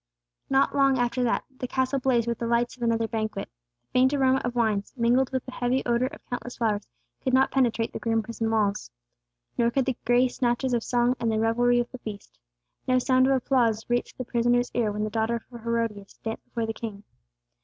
Not 0.49 0.75
long 0.75 0.97
after 0.97 1.21
that, 1.25 1.43
the 1.59 1.67
castle 1.67 1.99
blazed 1.99 2.27
with 2.27 2.39
the 2.39 2.47
lights 2.47 2.75
of 2.75 2.81
another 2.81 3.07
banquet. 3.07 3.49
The 3.83 3.87
faint 3.93 4.15
aroma 4.15 4.41
of 4.43 4.55
wines, 4.55 4.95
mingled 4.97 5.31
with 5.31 5.45
the 5.45 5.51
heavy 5.51 5.85
odor 5.85 6.07
of 6.07 6.25
countless 6.27 6.57
flowers, 6.57 6.87
could 7.23 7.35
not 7.35 7.51
penetrate 7.51 7.93
the 7.93 7.99
grim 7.99 8.23
prison 8.23 8.49
walls. 8.49 8.89
Nor 9.59 9.69
could 9.69 9.85
the 9.85 9.95
gay 10.03 10.27
snatches 10.27 10.73
of 10.73 10.83
song 10.83 11.15
and 11.19 11.31
the 11.31 11.37
revelry 11.39 11.79
of 11.79 11.91
the 11.91 11.99
feast. 11.99 12.39
No 12.87 12.97
sound 12.97 13.27
of 13.27 13.33
applause 13.33 13.85
reached 13.91 14.17
the 14.17 14.25
prisoner's 14.25 14.71
ear, 14.73 14.91
when 14.91 15.03
the 15.03 15.11
daughter 15.11 15.35
of 15.51 15.61
Herodias 15.61 16.17
danced 16.23 16.45
before 16.45 16.65
the 16.65 16.73
king. 16.73 17.03